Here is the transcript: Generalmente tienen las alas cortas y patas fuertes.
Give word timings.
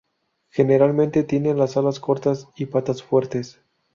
Generalmente 0.49 1.23
tienen 1.23 1.59
las 1.59 1.77
alas 1.77 1.99
cortas 1.99 2.47
y 2.55 2.65
patas 2.65 3.03
fuertes. 3.03 3.61